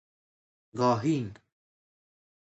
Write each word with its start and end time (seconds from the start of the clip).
گاهین 0.77 1.33